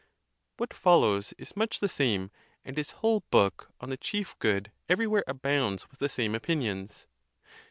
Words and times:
What 0.57 0.73
fol 0.73 1.01
lows 1.01 1.31
is 1.37 1.55
much 1.55 1.79
the 1.79 1.87
same, 1.87 2.31
and 2.65 2.75
his 2.75 2.89
whole 2.89 3.19
book 3.29 3.71
on 3.79 3.91
the 3.91 3.97
chief 3.97 4.33
good 4.39 4.71
everywhere 4.89 5.23
abounds 5.27 5.87
with 5.91 5.99
the 5.99 6.09
same 6.09 6.33
opinions. 6.33 7.05